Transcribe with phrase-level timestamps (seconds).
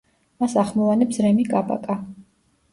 [0.43, 2.01] მას ახმოვანებს რემი კაბაკა.